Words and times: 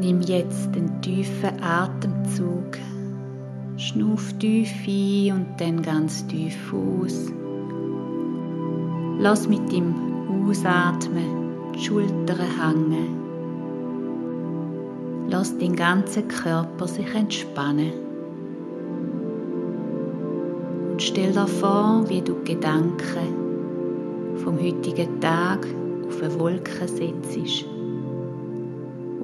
Nimm 0.00 0.22
jetzt 0.22 0.74
den 0.74 1.02
tiefen 1.02 1.62
Atemzug. 1.62 2.78
Schnuff 3.76 4.32
tief 4.38 4.72
ein 4.88 5.32
und 5.32 5.60
dann 5.60 5.82
ganz 5.82 6.26
tief 6.26 6.72
aus. 6.72 7.30
Lass 9.18 9.46
mit 9.46 9.70
dem 9.70 9.94
Ausatmen 10.48 11.72
die 11.74 11.80
Schultern 11.80 12.38
hängen. 12.38 13.20
Lass 15.28 15.58
den 15.58 15.76
ganzen 15.76 16.26
Körper 16.28 16.88
sich 16.88 17.14
entspannen. 17.14 17.92
Und 20.92 21.02
stell 21.02 21.32
dir 21.32 21.46
vor, 21.46 22.08
wie 22.08 22.22
du 22.22 22.42
Gedanken 22.42 23.34
vom 24.36 24.58
heutigen 24.58 25.20
Tag 25.20 25.66
auf 26.08 26.22
eine 26.22 26.40
Wolke 26.40 26.88
setzt 26.88 27.36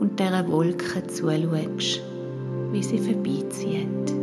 und 0.06 0.20
dieser 0.20 0.48
Wolke 0.48 1.04
zuschaust, 1.08 2.00
wie 2.70 2.82
sie 2.82 2.98
vorbeizieht. 2.98 4.14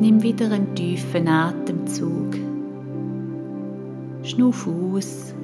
Nimm 0.00 0.22
wieder 0.22 0.50
einen 0.50 0.74
tiefen 0.74 1.28
Atemzug. 1.28 2.34
Schnuff 4.22 4.66
aus. 4.66 5.34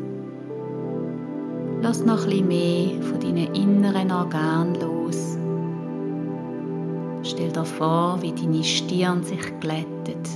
Lass 1.83 2.05
noch 2.05 2.27
ein 2.27 2.49
mehr 2.49 3.03
von 3.03 3.21
deinen 3.21 3.55
inneren 3.55 4.11
Organen 4.11 4.77
los. 4.77 5.37
Stell 7.25 7.53
dir 7.53 7.65
vor, 7.65 8.19
wie 8.23 8.33
deine 8.33 8.65
Stirn 8.65 9.23
sich 9.23 9.61
glättet, 9.61 10.31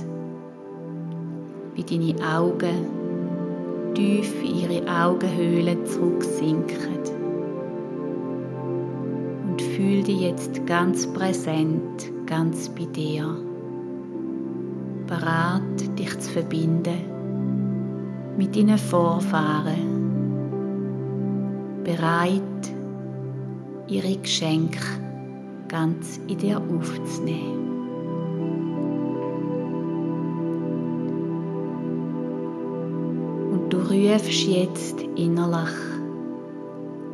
wie 1.73 1.83
deine 1.83 2.37
Augen 2.37 3.06
tief 3.97 4.31
in 4.43 4.55
ihre 4.59 4.87
Augenhöhlen 4.87 5.83
zurücksinken. 5.87 6.99
Und 9.49 9.59
fühl 9.59 10.03
dich 10.03 10.21
jetzt 10.21 10.65
ganz 10.67 11.07
präsent, 11.07 12.11
ganz 12.27 12.69
bei 12.69 12.85
dir 12.85 13.35
bereit, 15.07 15.97
dich 15.97 16.19
zu 16.19 16.29
verbinden 16.29 17.17
mit 18.37 18.55
deinen 18.55 18.77
Vorfahren, 18.77 19.97
bereit, 21.83 22.41
ihre 23.87 24.15
Geschenke 24.17 24.77
ganz 25.69 26.19
in 26.27 26.37
dir 26.37 26.61
aufzunehmen. 26.61 27.56
Du 33.69 33.77
rufst 33.77 34.47
jetzt 34.47 35.01
innerlich 35.15 35.69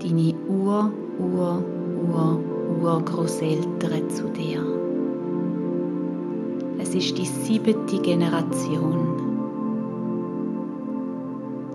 deine 0.01 0.33
Ur, 0.47 0.91
Ur, 1.19 1.63
Ur, 2.11 2.39
Urgroßeltern 2.81 4.09
zu 4.09 4.27
dir. 4.29 4.61
Es 6.79 6.93
ist 6.93 7.17
die 7.17 7.25
siebte 7.25 7.97
Generation. 8.01 9.07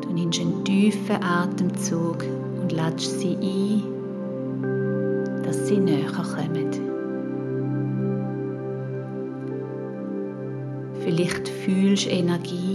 Du 0.02 0.12
nimmst 0.12 0.40
einen 0.40 0.64
tiefen 0.64 1.22
Atemzug 1.22 2.24
und 2.60 2.72
lädst 2.72 3.20
sie 3.20 3.36
ein, 3.36 3.82
dass 5.42 5.66
sie 5.66 5.78
näher 5.78 6.12
kommen. 6.12 6.68
Vielleicht 11.00 11.48
fühlst 11.48 12.06
du 12.06 12.10
Energie 12.10 12.67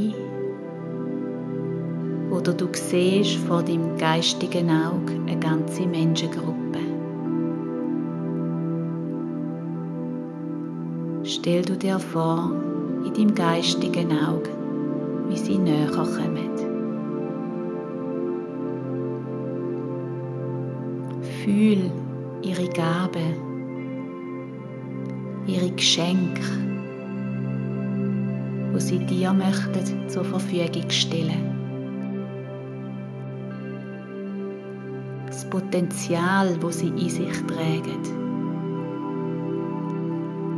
oder 2.44 2.54
du 2.54 2.68
siehst 2.74 3.38
vor 3.48 3.64
deinem 3.64 3.98
geistigen 3.98 4.70
Auge 4.70 5.14
eine 5.26 5.40
ganze 5.40 5.86
Menschengruppe. 5.88 6.64
stell 11.44 11.62
du 11.64 11.76
dir 11.76 12.00
vor, 12.00 12.52
in 13.06 13.14
deinem 13.14 13.36
geistigen 13.36 14.12
Auge, 14.12 14.50
wie 15.30 15.38
sie 15.38 15.58
näher 15.58 15.92
kommen. 15.92 16.52
Fühl 21.44 21.92
ihre 22.42 22.70
Gaben, 22.70 23.36
ihre 25.48 25.70
Geschenke, 25.72 26.42
wo 28.72 28.80
sie 28.80 29.00
dir 29.00 29.34
möchten 29.34 30.10
zur 30.10 30.24
Verfügung 30.24 30.90
stellen. 30.90 31.53
Potenzial, 35.54 36.58
wo 36.62 36.70
sie 36.72 36.88
in 36.88 37.10
sich 37.10 37.38
tragen 37.46 38.24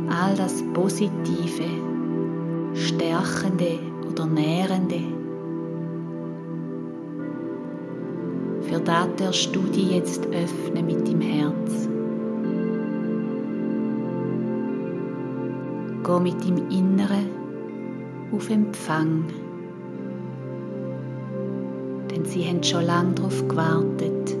all 0.08 0.34
das 0.34 0.62
Positive, 0.72 1.68
Stärkende 2.74 3.78
oder 4.08 4.26
Nährende. 4.26 5.00
Für 8.62 8.80
das 8.80 9.08
darfst 9.16 9.54
du 9.54 9.60
dich 9.60 9.92
jetzt 9.92 10.26
öffnen 10.26 10.86
mit 10.86 11.06
dem 11.06 11.20
Herz. 11.20 11.88
Geh 16.04 16.20
mit 16.20 16.44
dem 16.44 16.68
Inneren 16.70 17.30
auf 18.32 18.48
Empfang. 18.50 19.24
Denn 22.10 22.24
sie 22.24 22.44
haben 22.44 22.62
schon 22.62 22.84
lange 22.84 23.14
darauf 23.14 23.46
gewartet, 23.48 24.35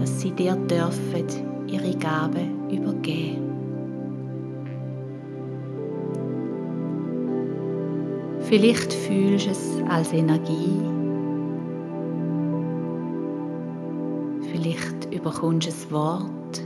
dass 0.00 0.20
sie 0.20 0.30
dir 0.30 0.56
dürfen 0.56 1.26
ihre 1.66 1.94
Gaben 1.96 2.70
übergeben. 2.70 3.50
Vielleicht 8.40 8.92
fühlst 8.92 9.46
du 9.46 9.50
es 9.50 9.82
als 9.88 10.12
Energie. 10.12 10.80
Vielleicht 14.50 15.14
überkommst 15.14 15.68
du 15.68 15.72
ein 15.72 15.90
Wort 15.92 16.62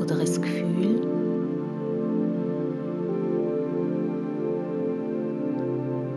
oder 0.00 0.14
ein 0.20 0.42
Gefühl. 0.42 1.00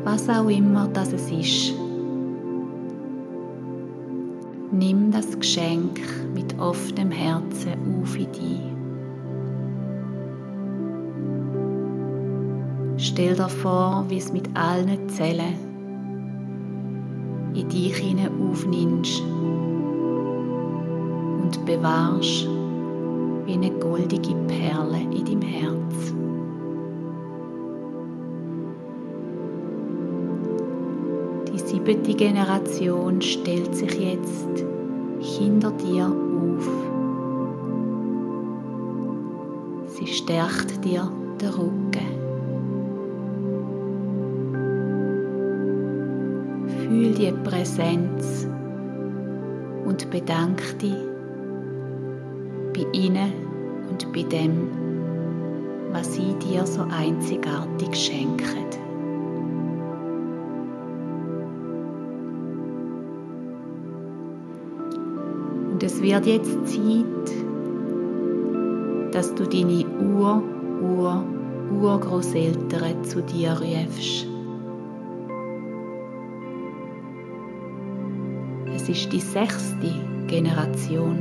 Was 0.04 0.30
auch 0.30 0.50
immer 0.50 0.88
das 0.90 1.14
es 1.14 1.32
ist. 1.32 1.89
Nimm 4.72 5.12
das 5.12 5.38
Geschenk 5.40 6.00
mit 6.36 6.60
offenem 6.60 7.10
Herzen 7.10 7.74
auf 8.02 8.16
in 8.16 8.32
dich. 8.32 8.62
Stell 12.98 13.36
dir 13.36 13.50
vor, 13.50 14.06
wie 14.10 14.18
es 14.18 14.32
mit 14.32 14.48
allen 14.56 15.10
Zellen 15.10 15.56
in 17.56 17.68
dich 17.70 17.96
hinein 17.96 18.30
aufnimmst 18.40 19.22
und 21.42 21.66
bewahrst 21.66 22.48
wie 23.46 23.54
eine 23.54 23.72
goldige 23.72 24.36
Perle 24.48 25.02
in 25.02 25.26
deinem 25.26 25.42
Herz. 25.42 26.14
Siebte 31.70 32.16
Generation 32.16 33.22
stellt 33.22 33.76
sich 33.76 33.94
jetzt 34.00 34.66
hinter 35.20 35.72
dir 35.72 36.08
auf. 36.08 36.68
Sie 39.86 40.08
stärkt 40.08 40.84
dir 40.84 41.12
den 41.40 41.50
Rücken. 41.50 42.10
Fühl 46.80 47.14
die 47.14 47.34
Präsenz 47.44 48.48
und 49.86 50.10
bedank 50.10 50.62
dich 50.80 50.96
bei 52.74 52.86
ihnen 52.94 53.32
und 53.92 54.12
bei 54.12 54.24
dem, 54.24 54.70
was 55.92 56.16
sie 56.16 56.34
dir 56.40 56.66
so 56.66 56.82
einzigartig 56.90 57.96
schenken. 57.96 58.70
Es 66.00 66.04
wird 66.04 66.26
jetzt 66.28 66.68
Zeit, 66.68 67.36
dass 69.14 69.36
du 69.36 69.44
deine 69.44 69.86
Ur, 70.00 70.42
Ur, 70.82 71.26
Urgroßeltern 71.82 73.04
zu 73.04 73.22
dir 73.22 73.52
rufst. 73.52 74.28
ist 78.90 79.14
die 79.14 79.20
sechste 79.20 79.94
Generation. 80.26 81.18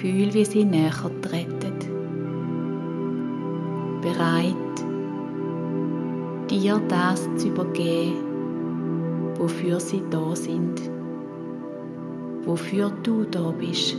Fühl, 0.00 0.34
wie 0.34 0.44
sie 0.44 0.64
näher 0.64 0.90
treten. 1.20 1.78
Bereit, 4.00 4.91
dir 6.52 6.80
das 6.88 7.28
zu 7.36 7.48
übergeben, 7.48 9.32
wofür 9.38 9.80
sie 9.80 10.02
da 10.10 10.36
sind, 10.36 10.82
wofür 12.44 12.92
du 13.02 13.24
da 13.24 13.52
bist. 13.52 13.96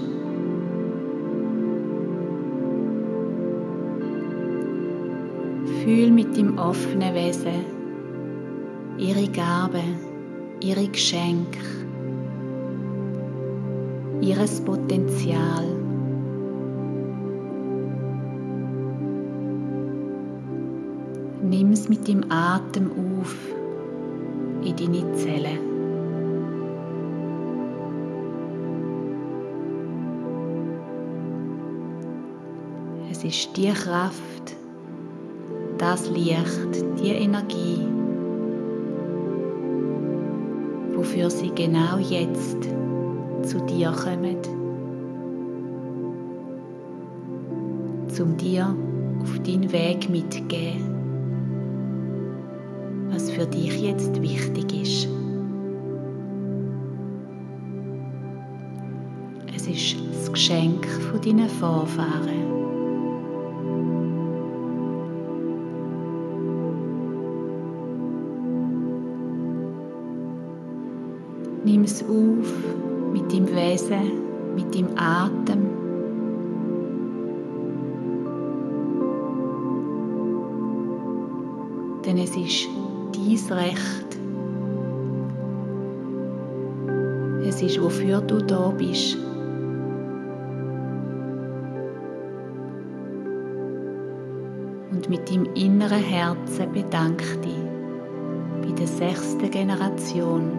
Fühl 5.83 6.11
mit 6.11 6.37
dem 6.37 6.57
offenen 6.59 7.15
Wesen 7.15 7.65
ihre 8.99 9.27
Gaben, 9.29 9.97
ihre 10.61 10.87
Geschenke, 10.87 11.59
ihres 14.21 14.61
Potenzial. 14.61 15.72
Nimm 21.55 21.71
es 21.71 21.87
mit 21.87 22.07
dem 22.07 22.23
Atem 22.31 22.89
auf 22.89 23.35
in 24.63 24.75
deine 24.75 25.13
Zellen. 25.13 25.59
Es 33.11 33.23
ist 33.23 33.55
die 33.55 33.67
Kraft, 33.67 34.55
das 35.77 36.09
Licht, 36.09 36.83
die 36.99 37.09
Energie, 37.09 37.85
wofür 40.95 41.29
sie 41.29 41.51
genau 41.53 41.99
jetzt 41.99 42.63
zu 43.43 43.59
dir 43.67 43.91
kommen, 43.91 44.37
zum 48.07 48.35
dir 48.37 48.75
auf 49.21 49.37
deinen 49.43 49.71
Weg 49.71 50.09
mitzugeben, 50.09 50.89
was 50.89 50.92
für 53.43 53.49
dich 53.49 53.81
jetzt 53.81 54.21
wichtig 54.21 54.81
ist. 54.81 55.07
Es 59.53 59.67
ist 59.67 59.97
das 60.13 60.31
Geschenk 60.31 60.85
von 60.85 61.21
deinen 61.21 61.49
Vorfahren. 61.49 62.43
Nimm 71.65 71.83
es 71.83 72.01
auf 72.03 72.53
mit 73.11 73.31
dem 73.33 73.47
Wesen, 73.53 74.55
mit 74.55 74.73
dem 74.73 74.87
Atem. 74.95 75.67
Denn 82.05 82.17
es 82.17 82.35
ist 82.37 82.69
dein 83.13 83.57
Recht. 83.57 84.03
Es 87.45 87.61
ist, 87.61 87.81
wofür 87.81 88.21
du 88.21 88.39
da 88.39 88.69
bist. 88.69 89.17
Und 94.91 95.09
mit 95.09 95.29
deinem 95.29 95.47
inneren 95.55 96.03
Herzen 96.03 96.71
bedank 96.71 97.21
dich 97.41 97.53
bei 98.61 98.71
der 98.71 98.87
sechsten 98.87 99.51
Generation 99.51 100.51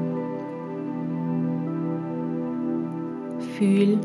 Fühl, 3.58 3.98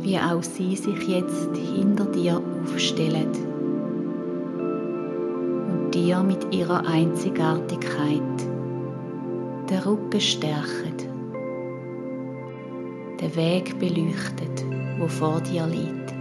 wie 0.00 0.18
auch 0.18 0.42
sie 0.42 0.74
sich 0.74 1.06
jetzt 1.06 1.54
hinter 1.54 2.06
dir 2.06 2.40
aufstellen 2.64 3.53
dir 5.94 6.22
mit 6.24 6.52
ihrer 6.52 6.86
Einzigartigkeit 6.86 8.20
den 9.70 9.78
Rücken 9.78 10.20
stärken, 10.20 10.96
den 13.20 13.36
Weg 13.36 13.78
beleuchtet, 13.78 14.64
wo 14.98 15.06
vor 15.06 15.40
dir 15.40 15.66
liegt. 15.66 16.12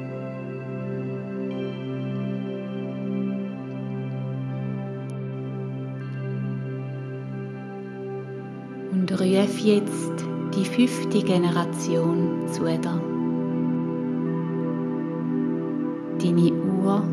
Und 8.92 9.12
ruf 9.20 9.60
jetzt 9.60 10.14
die 10.56 10.66
fünfte 10.66 11.24
Generation 11.24 12.48
zu 12.52 12.66
dir. 12.68 13.02
Deine 16.20 16.54
Ur 16.54 17.04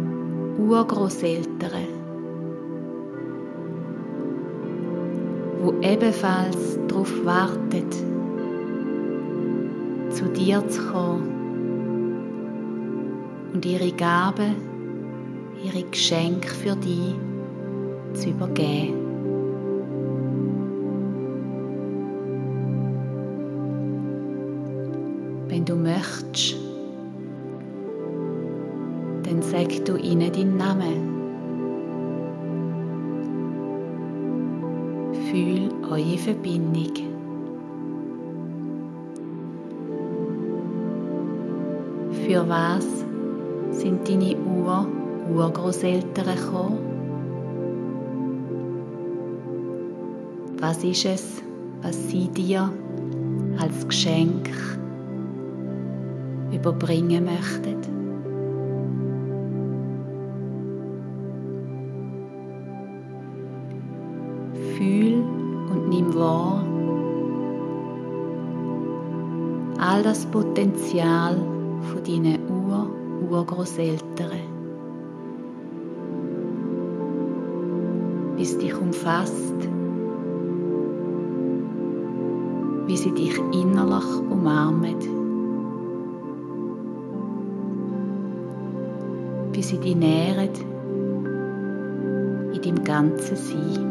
wo 5.61 5.75
ebenfalls 5.83 6.79
darauf 6.89 7.13
wartet, 7.25 7.93
zu 10.11 10.25
dir 10.35 10.67
zu 10.69 10.81
kommen 10.91 11.41
und 13.53 13.65
ihre 13.67 13.93
Gaben, 13.93 14.57
ihre 15.63 15.83
Geschenke 15.85 16.49
für 16.49 16.75
dich 16.77 17.15
zu 18.15 18.31
übergeben. 18.31 18.95
Wenn 25.49 25.65
du 25.65 25.75
möchtest, 25.75 26.57
dann 29.25 29.43
sag 29.43 29.85
du 29.85 29.97
ihnen 29.97 30.33
deinen 30.33 30.57
Namen. 30.57 31.20
Fühl 35.31 35.71
eure 35.89 36.19
Verbindung. 36.19 36.93
Für 42.27 42.49
was 42.49 42.87
sind 43.71 44.09
deine 44.09 44.37
Ur 44.37 44.87
Urgroßeltern 45.33 46.37
gekommen? 46.37 46.79
Was 50.59 50.83
ist 50.83 51.05
es, 51.05 51.43
was 51.83 52.09
sie 52.09 52.29
dir 52.29 52.71
als 53.61 53.87
Geschenk 53.87 54.51
überbringen 56.53 57.25
möchtet. 57.25 58.00
Wahr 66.21 66.63
all 69.79 70.03
das 70.03 70.27
Potenzial 70.27 71.37
von 71.81 72.05
deinen 72.05 72.39
Ur-Urgroßeltern, 72.49 74.41
wie 78.37 78.43
es 78.43 78.59
dich 78.59 78.75
umfasst, 78.75 79.55
wie 82.87 82.97
sie 82.97 83.13
dich 83.13 83.39
innerlich 83.53 84.05
umarmen. 84.31 85.21
wie 89.53 89.63
sie 89.65 89.79
dich 89.79 89.97
nähren 89.97 90.49
in 92.55 92.63
deinem 92.63 92.85
ganzen 92.85 93.37
Sein. 93.37 93.90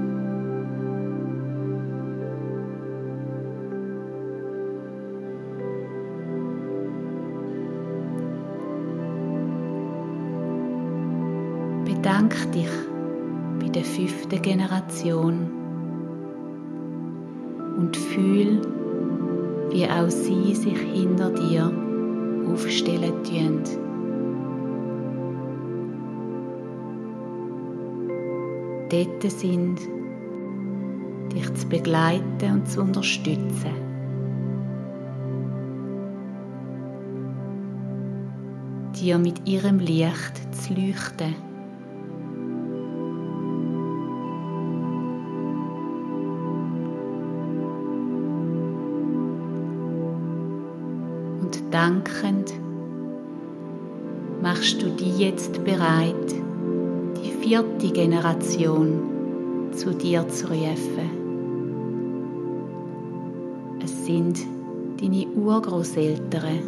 Der 14.31 14.39
fünften 14.39 14.41
Generation 14.41 15.51
und 17.77 17.95
fühl, 17.95 18.62
wie 19.71 19.86
auch 19.86 20.09
sie 20.09 20.53
sich 20.55 20.77
hinter 20.77 21.29
dir 21.31 21.71
aufstellen 22.51 23.24
tun. 23.24 23.63
dort 28.89 29.31
sind, 29.31 29.79
dich 31.31 31.53
zu 31.53 31.67
begleiten 31.67 32.53
und 32.53 32.67
zu 32.67 32.81
unterstützen. 32.81 33.74
Dir 39.00 39.17
mit 39.19 39.48
ihrem 39.48 39.79
Licht 39.79 40.55
zu 40.55 40.74
leuchten. 40.74 41.48
Dankend 51.89 52.53
machst 54.43 54.81
du 54.81 54.89
die 54.89 55.17
jetzt 55.17 55.63
bereit, 55.63 56.36
vierte 57.41 57.91
Generation 57.91 59.72
zu 59.72 59.91
dir 59.91 60.27
zu 60.27 60.48
rufen. 60.48 61.10
Es 63.84 64.05
sind 64.05 64.39
deine 65.01 65.25
Urgroßeltern. 65.29 66.60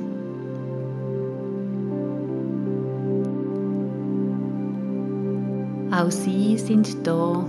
Auch 5.92 6.10
sie 6.10 6.58
sind 6.58 7.06
da 7.06 7.46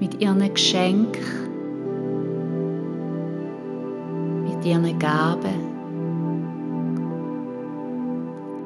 mit 0.00 0.20
ihren 0.20 0.52
Geschenken, 0.52 1.47
mit 4.68 4.84
ihren 4.84 4.98
Gaben, 4.98 5.68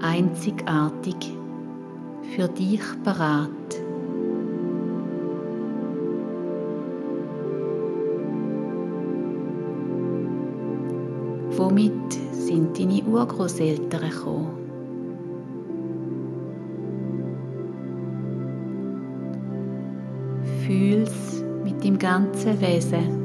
einzigartig 0.00 1.36
für 2.34 2.48
dich 2.48 2.82
parat. 3.04 3.48
Womit 11.56 11.92
sind 12.32 12.78
deine 12.78 13.02
Urgroßeltern 13.04 14.10
gekommen? 14.10 14.58
Fühl's 20.66 21.44
mit 21.62 21.84
dem 21.84 21.98
ganzen 21.98 22.60
Wesen. 22.60 23.21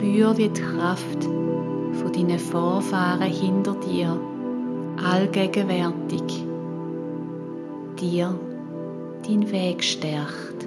Spür, 0.00 0.34
wie 0.38 0.48
die 0.48 0.62
Kraft 0.62 1.24
von 1.24 2.12
deinen 2.14 2.38
Vorfahren 2.38 3.20
hinter 3.30 3.74
dir 3.74 4.18
allgegenwärtig 5.04 6.46
dir 8.00 8.34
deinen 9.26 9.52
Weg 9.52 9.84
stärkt. 9.84 10.66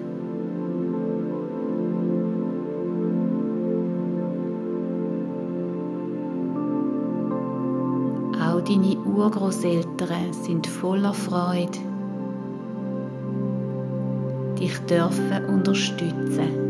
Auch 8.39 8.61
deine 8.61 8.97
Urgroßeltern 8.99 10.31
sind 10.43 10.67
voller 10.67 11.13
Freude, 11.15 11.79
dich 14.59 14.77
dürfen 14.81 15.45
unterstützen. 15.47 16.62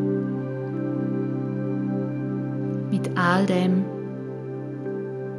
Mit 2.93 3.09
all 3.17 3.43
dem, 3.47 3.85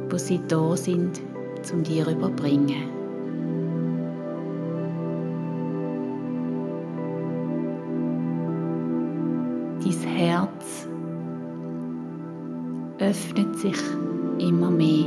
wo 0.09 0.17
sie 0.17 0.41
da 0.49 0.75
sind, 0.75 1.21
zum 1.61 1.83
dir 1.83 2.05
überbringen. 2.05 2.89
Dein 9.81 10.17
Herz 10.17 10.89
öffnet 12.99 13.57
sich 13.57 13.81
immer 14.39 14.69
mehr. 14.69 15.05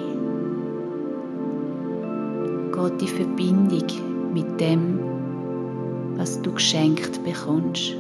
Geht 2.73 3.01
die 3.03 3.09
Verbindung 3.09 4.33
mit 4.33 4.59
dem, 4.59 4.99
was 6.17 6.41
du 6.41 6.51
geschenkt 6.53 7.23
bekommst. 7.25 7.95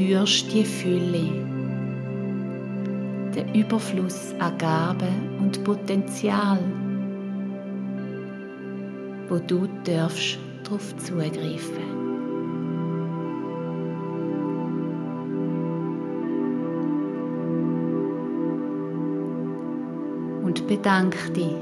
Spürst 0.00 0.50
die 0.52 0.64
Fülle 0.64 1.28
den 3.34 3.54
Überfluss 3.54 4.34
an 4.38 4.56
Gaben 4.56 5.38
und 5.40 5.62
Potenzial, 5.62 6.58
wo 9.28 9.38
du 9.38 9.68
darfst 9.84 10.38
darauf 10.64 10.96
zugreifen. 10.96 11.90
Und 20.42 20.66
bedanke 20.66 21.30
dich 21.30 21.54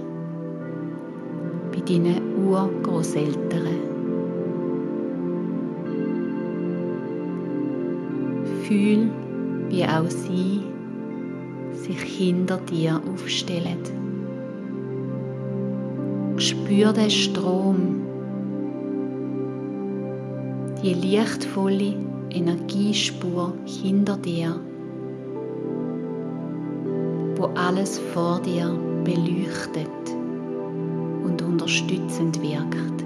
bei 1.73 1.81
deinen 1.81 2.47
Urgroßeltern. 2.47 3.78
Fühl, 8.69 9.09
wie 9.71 9.83
auch 9.83 10.11
sie 10.11 10.61
sich 11.73 12.03
hinter 12.03 12.59
dir 12.59 13.01
aufstellen. 13.11 13.79
Spür 16.37 16.93
den 16.93 17.09
Strom, 17.09 18.03
die 20.83 20.93
lichtvolle 20.93 21.95
Energiespur 22.29 23.55
hinter 23.65 24.19
dir, 24.19 24.61
wo 27.37 27.45
alles 27.55 27.99
vor 28.13 28.39
dir 28.43 28.71
beleuchtet 29.03 29.89
und 31.25 31.41
unterstützend 31.41 32.43
wirkt. 32.43 32.98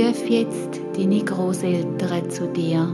Ruf 0.00 0.28
jetzt 0.28 0.80
deine 0.96 1.22
Großeltern 1.22 2.30
zu 2.30 2.46
dir. 2.48 2.88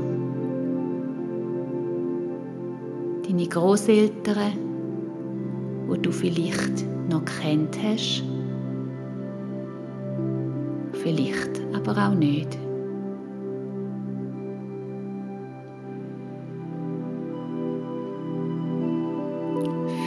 Deine 3.27 3.47
Großeltern, 3.47 4.53
wo 5.87 5.95
du 5.95 6.11
vielleicht 6.11 6.85
noch 7.09 7.25
kennt 7.25 7.79
hast, 7.83 8.25
vielleicht 10.93 11.61
aber 11.75 12.09
auch 12.09 12.15
nicht. 12.15 12.59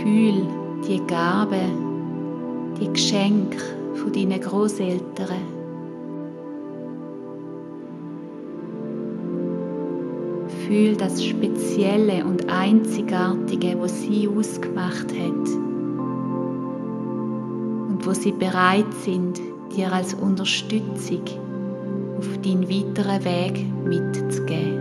Fühl 0.04 0.46
die 0.88 1.02
Gaben, 1.08 2.74
die 2.80 2.92
Geschenke 2.92 3.58
von 3.94 4.12
deinen 4.12 4.42
Großeltern 4.42 5.61
Gefühl, 10.72 10.96
das 10.96 11.22
Spezielle 11.22 12.24
und 12.24 12.50
Einzigartige, 12.50 13.76
was 13.78 14.04
sie 14.04 14.30
ausgemacht 14.30 15.12
hat 15.12 15.50
und 17.90 18.00
wo 18.04 18.14
sie 18.14 18.32
bereit 18.32 18.86
sind, 19.04 19.38
dir 19.76 19.92
als 19.92 20.14
Unterstützung 20.14 21.24
auf 22.18 22.38
deinen 22.38 22.70
weiteren 22.70 23.26
Weg 23.26 23.66
mitzugeben. 23.84 24.80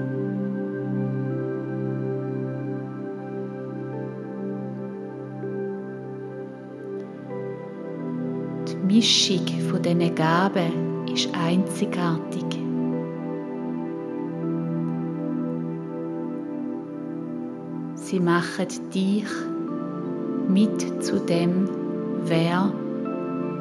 Die 8.69 8.95
Mischung 8.95 9.45
von 9.69 9.83
diesen 9.83 10.15
Gaben 10.15 11.09
ist 11.13 11.29
einzigartig. 11.35 12.60
Sie 18.11 18.19
machen 18.19 18.67
dich 18.93 19.25
mit 20.49 21.05
zu 21.05 21.21
dem, 21.21 21.69
wer 22.25 22.73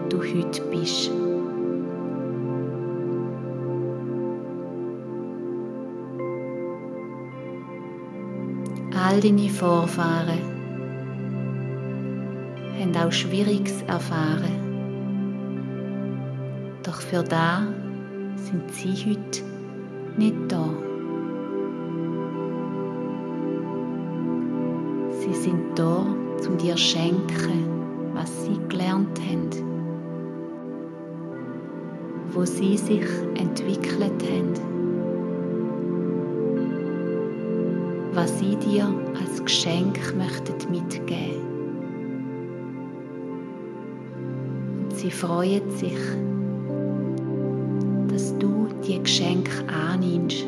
du 0.09 0.17
heute 0.23 0.63
bist. 0.71 1.11
All 8.97 9.21
deine 9.21 9.49
Vorfahren 9.49 10.41
haben 12.79 12.95
auch 12.95 13.11
Schwieriges 13.11 13.83
erfahren. 13.83 14.57
Doch 16.81 17.01
für 17.01 17.21
da 17.21 17.67
sind 18.35 18.71
sie 18.73 18.95
heute 19.11 19.43
nicht 20.17 20.37
da. 20.47 20.88
Sind 25.43 25.77
da, 25.79 26.05
um 26.47 26.57
dir 26.57 26.75
zu 26.75 26.81
schenken, 26.81 27.65
was 28.13 28.45
sie 28.45 28.59
gelernt 28.67 29.19
haben, 29.21 29.49
wo 32.33 32.43
sie 32.43 32.77
sich 32.77 33.05
entwickelt 33.35 34.23
haben, 34.23 34.53
was 38.13 38.39
sie 38.39 38.55
dir 38.57 38.87
als 39.19 39.43
Geschenk 39.43 39.97
möchten 40.17 40.71
mitgeben. 40.71 41.47
Und 44.83 44.95
sie 44.95 45.11
freuen 45.11 45.69
sich, 45.71 45.97
dass 48.09 48.37
du 48.39 48.67
die 48.85 49.01
Geschenke 49.01 49.51
annimmst. 49.67 50.45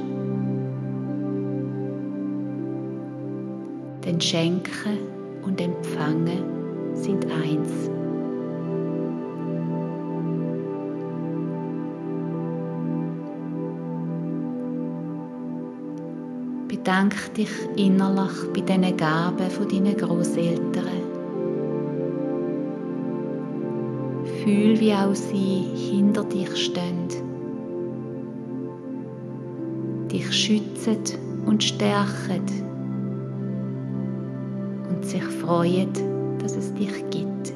Denn 4.06 4.20
Schenken 4.20 4.98
und 5.44 5.62
Empfangen 5.62 6.96
sind 6.96 7.26
eins. 7.26 7.90
Bedank 16.68 17.34
dich 17.36 17.50
innerlich 17.76 18.32
bei 18.54 18.62
diesen 18.62 18.98
Gaben 18.98 19.50
von 19.52 19.68
deinen 19.70 19.96
Großeltern. 19.96 21.12
Fühl, 24.44 24.80
wie 24.80 24.94
auch 24.94 25.14
sie 25.14 25.66
hinter 25.76 26.24
dich 26.24 26.56
stehen, 26.58 27.08
dich 30.12 30.34
schützen 30.34 30.98
und 31.46 31.64
stärken 31.64 32.61
freuen, 35.52 35.92
dass 36.40 36.56
es 36.56 36.74
dich 36.76 37.04
gibt. 37.10 37.54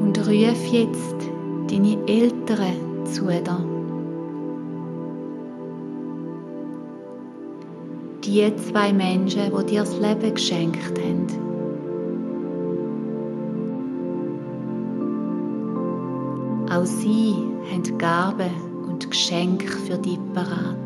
Und 0.00 0.18
ruf 0.18 0.72
jetzt 0.72 1.16
deine 1.70 1.98
Eltern 2.08 3.04
zu 3.04 3.26
dir. 3.26 3.64
Die 8.24 8.56
zwei 8.56 8.92
Menschen, 8.92 9.52
die 9.56 9.66
dir 9.66 9.80
das 9.80 10.00
Leben 10.00 10.34
geschenkt 10.34 10.98
haben. 10.98 11.26
Auch 16.70 16.84
sie 16.84 17.34
haben 17.70 17.98
Gaben 17.98 18.67
und 19.08 19.10
Geschenke 19.10 19.66
für 19.68 19.96
dich 19.96 20.18
parat. 20.34 20.76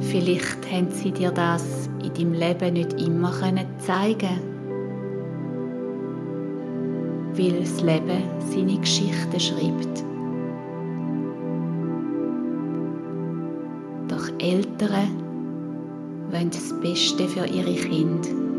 Vielleicht 0.00 0.70
haben 0.70 0.90
sie 0.90 1.10
dir 1.10 1.30
das 1.30 1.88
in 2.02 2.14
deinem 2.14 2.32
Leben 2.34 2.72
nicht 2.74 3.00
immer 3.00 3.32
zeigen 3.78 4.50
weil 7.36 7.60
das 7.60 7.80
Leben 7.80 8.22
seine 8.50 8.78
Geschichte 8.78 9.40
schreibt. 9.40 10.04
Doch 14.08 14.28
Eltern 14.38 15.08
wollen 16.30 16.50
das 16.50 16.74
Beste 16.80 17.28
für 17.28 17.46
ihre 17.46 17.74
Kinder. 17.74 18.49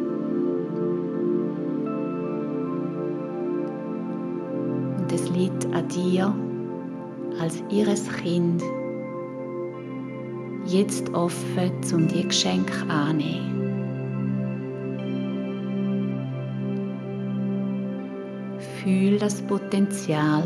Liegt 5.33 5.65
an 5.73 5.87
dir 5.87 6.33
als 7.39 7.63
ihres 7.69 8.11
Kind 8.11 8.61
jetzt 10.65 11.13
offen, 11.13 11.71
um 11.93 12.07
die 12.07 12.27
Geschenke 12.27 12.73
anzunehmen. 12.89 13.61
Fühl 18.83 19.19
das 19.19 19.41
Potenzial 19.43 20.43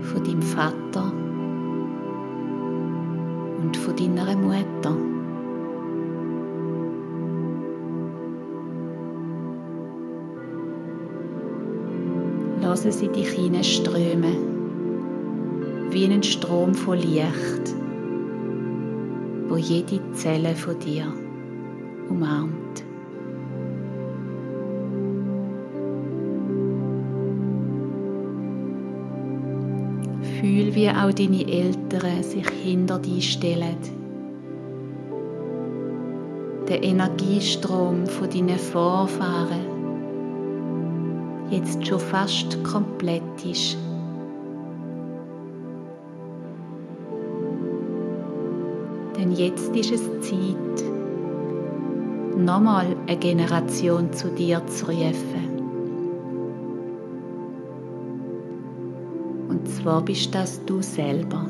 von 0.00 0.24
deinem 0.24 0.42
Vater 0.42 1.12
und 3.62 3.76
von 3.76 3.96
deiner 3.96 4.36
Mutter. 4.36 5.13
Lasse 12.74 12.90
sie 12.90 13.06
dich 13.06 13.28
hineinströmen, 13.28 14.34
wie 15.90 16.06
einen 16.06 16.24
Strom 16.24 16.74
von 16.74 16.98
Licht, 16.98 17.72
wo 19.48 19.56
jede 19.56 20.00
Zelle 20.14 20.56
von 20.56 20.76
dir 20.80 21.04
umarmt. 22.10 22.82
Fühl, 30.40 30.74
wie 30.74 30.88
auch 30.88 31.12
deine 31.12 31.46
Eltern 31.46 32.24
sich 32.24 32.48
hinter 32.64 32.98
dich 32.98 33.34
stellen. 33.34 33.78
Der 36.68 36.82
Energiestrom 36.82 38.06
von 38.08 38.28
deinen 38.28 38.58
Vorfahren 38.58 39.73
jetzt 41.50 41.86
schon 41.86 42.00
fast 42.00 42.62
komplett 42.64 43.22
ist. 43.44 43.76
Denn 49.16 49.32
jetzt 49.32 49.74
ist 49.76 49.92
es 49.92 50.02
Zeit, 50.20 50.84
nochmal 52.36 52.96
eine 53.06 53.16
Generation 53.16 54.12
zu 54.12 54.28
dir 54.28 54.66
zu 54.66 54.86
rufen. 54.86 55.54
zwar 59.84 60.00
bist 60.00 60.34
das 60.34 60.64
du 60.64 60.80
selber. 60.80 61.44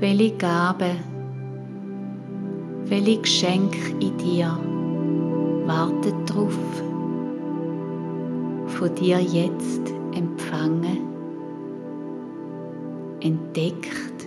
Welche 0.00 0.36
Gabe, 0.36 0.96
welche 2.86 3.20
Geschenk 3.20 3.76
in 4.00 4.16
dir 4.18 4.58
wartet 5.66 6.14
darauf, 6.26 6.58
von 8.66 8.94
dir 8.94 9.20
jetzt 9.20 9.92
empfangen, 10.14 10.98
entdeckt 13.20 14.26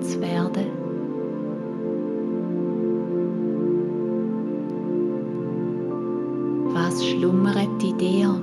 zu 0.00 0.20
werden? 0.20 0.78
schlummert 7.18 7.82
in 7.82 7.98
dir, 7.98 8.34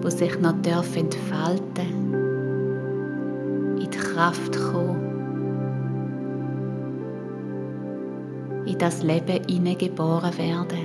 wo 0.00 0.08
sich 0.08 0.38
noch 0.40 0.60
darf 0.62 0.96
entfalten, 0.96 2.14
in 3.78 3.90
die 3.90 3.98
Kraft 3.98 4.56
kommen, 4.72 5.07
in 8.68 8.78
das 8.78 9.02
Leben 9.02 9.42
hineingeboren 9.48 10.36
werden. 10.38 10.78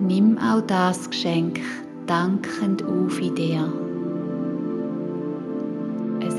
Nimm 0.00 0.38
auch 0.38 0.60
das 0.66 1.10
Geschenk 1.10 1.60
dankend 2.06 2.84
auf 2.84 3.20
in 3.20 3.34
dir 3.34 3.72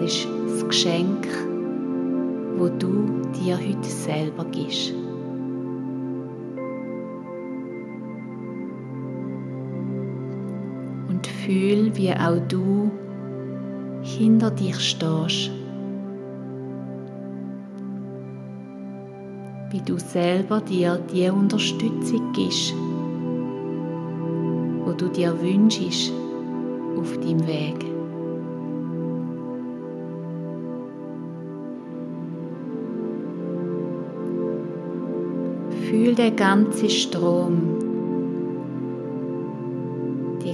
ist 0.08 0.26
das 0.48 0.66
Geschenk, 0.68 1.28
wo 2.56 2.70
du 2.70 3.22
dir 3.34 3.58
heute 3.58 3.90
selber 3.90 4.46
gibst. 4.46 4.94
Und 11.48 11.54
fühl, 11.54 11.96
wie 11.96 12.12
auch 12.12 12.40
du 12.50 12.92
hinter 14.02 14.52
dich 14.52 14.78
stehst. 14.80 15.52
Wie 19.70 19.82
du 19.82 19.98
selber 19.98 20.62
dir 20.62 21.00
die 21.14 21.30
Unterstützung 21.30 22.34
gibst, 22.34 22.74
wo 24.86 24.92
du 24.94 25.08
dir 25.10 25.34
wünschst 25.42 26.12
auf 26.98 27.18
deinem 27.20 27.46
Weg. 27.48 27.86
Fühl 35.90 36.16
der 36.16 36.32
ganze 36.32 36.90
Strom, 36.90 37.77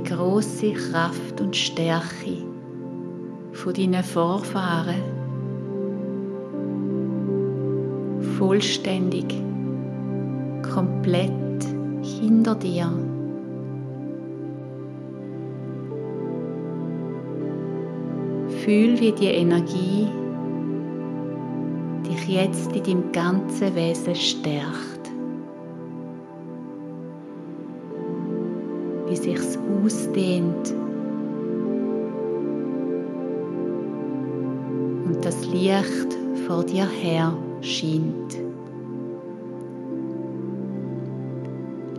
die 0.04 0.10
große 0.10 0.74
Kraft 0.74 1.40
und 1.40 1.56
Stärke 1.56 2.38
von 3.52 3.74
deinen 3.74 4.04
Vorfahren 4.04 5.02
vollständig, 8.38 9.34
komplett 10.74 11.32
hinter 12.02 12.56
dir. 12.56 12.92
Fühl, 18.64 19.00
wie 19.00 19.12
die 19.12 19.28
Energie 19.28 20.08
dich 22.08 22.28
jetzt 22.28 22.76
in 22.76 22.84
deinem 22.84 23.12
ganzen 23.12 23.76
Wesen 23.76 24.16
stärkt. 24.16 25.03
Wie 29.14 29.18
sich's 29.18 29.60
ausdehnt. 29.84 30.74
Und 35.06 35.20
das 35.22 35.46
Licht 35.46 36.18
vor 36.48 36.64
dir 36.64 36.88
her 36.88 37.32
scheint. 37.62 38.40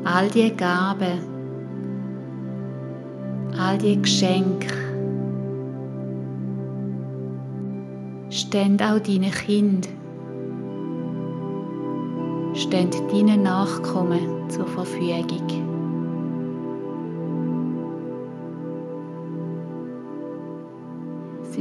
All 0.03 0.29
die 0.29 0.50
Gaben, 0.57 1.20
all 3.57 3.79
die 3.79 4.03
Geschenke, 4.03 4.74
stehen 8.29 8.77
auch 8.81 8.98
deine 8.98 9.31
Kinder, 9.31 9.88
stehen 12.55 12.90
deinen 12.90 13.44
Nachkommen 13.44 14.50
zur 14.50 14.66
Verfügung. 14.66 15.63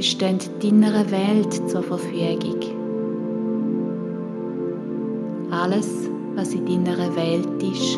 Stehen 0.03 0.37
deiner 0.61 1.09
Welt 1.11 1.53
zur 1.69 1.81
Verfügung. 1.81 2.59
Alles, 5.49 6.09
was 6.35 6.53
in 6.53 6.65
deiner 6.65 7.15
Welt 7.15 7.63
ist, 7.63 7.97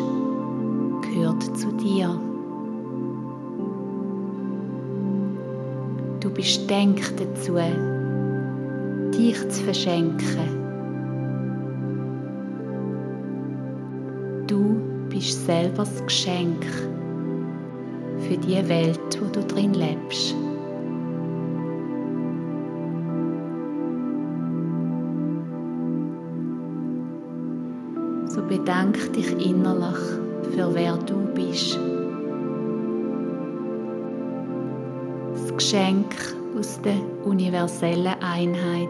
gehört 1.02 1.42
zu 1.58 1.72
dir. 1.72 2.16
Du 6.20 6.30
bist 6.30 6.70
denk 6.70 7.00
dazu, 7.16 7.56
dich 9.10 9.48
zu 9.48 9.64
verschenken. 9.64 10.16
Du 14.46 14.76
bist 15.08 15.44
selber 15.44 15.78
das 15.78 16.06
Geschenk 16.06 16.64
für 18.20 18.36
die 18.36 18.68
Welt, 18.68 19.20
wo 19.20 19.26
du 19.32 19.44
drin 19.44 19.74
lebst. 19.74 20.36
Bedank 28.66 29.12
dich 29.12 29.30
innerlich 29.46 29.96
für 30.50 30.74
wer 30.74 30.96
du 30.96 31.24
bist. 31.34 31.78
Das 35.32 35.56
Geschenk 35.56 36.12
aus 36.58 36.80
der 36.82 36.96
universellen 37.24 38.16
Einheit. 38.20 38.88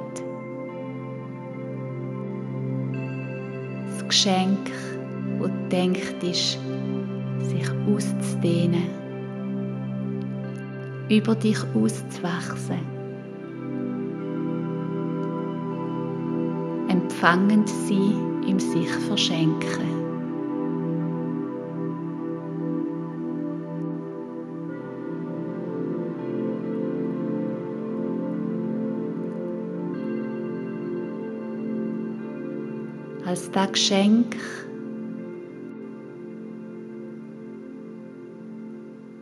Das 3.90 4.08
Geschenk, 4.08 4.70
wo 5.40 5.48
denkt 5.70 6.24
ist, 6.24 6.58
sich 7.42 7.70
auszudehnen, 7.86 8.88
über 11.10 11.34
dich 11.34 11.58
auszuwachsen, 11.74 12.80
empfangend 16.88 17.68
sein 17.68 18.35
im 18.46 18.58
sich 18.58 18.88
verschenken. 18.88 19.96
als 33.26 33.50
das 33.50 33.72
Geschenk 33.72 34.36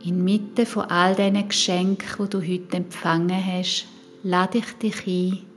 inmitten 0.05 0.67
von 0.67 0.85
all 0.85 1.15
diesen 1.15 1.49
Geschenken, 1.49 2.07
die 2.19 2.31
du 2.31 2.39
heute 2.41 2.77
empfangen 2.77 3.45
hast, 3.45 3.87
lade 4.23 4.59
ich 4.59 4.73
dich 4.75 5.07
ein, 5.07 5.54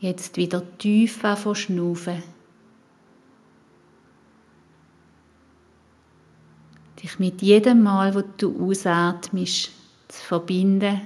jetzt 0.00 0.36
wieder 0.36 0.62
tief 0.78 1.22
schnaufen. 1.54 2.22
Dich 7.02 7.18
mit 7.18 7.42
jedem 7.42 7.82
Mal, 7.82 8.14
wo 8.14 8.22
du 8.36 8.70
ausatmest, 8.70 9.70
zu 10.08 10.22
verbinden 10.24 11.00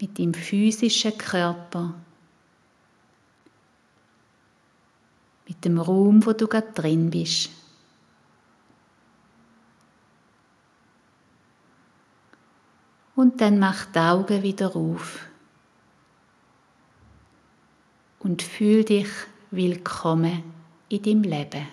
mit 0.00 0.18
dem 0.18 0.34
physischen 0.34 1.16
Körper 1.16 1.94
mit 5.48 5.64
dem 5.64 5.78
Raum, 5.78 6.24
wo 6.26 6.32
du 6.32 6.46
gerade 6.46 6.72
drin 6.72 7.10
bist. 7.10 7.50
Und 13.14 13.40
dann 13.40 13.58
mach 13.58 13.86
die 13.86 13.98
Augen 13.98 14.42
wieder 14.42 14.74
auf 14.76 15.20
und 18.26 18.42
fühl 18.42 18.82
dich 18.82 19.06
willkommen 19.52 20.42
in 20.88 21.00
deinem 21.00 21.22
Leben. 21.22 21.68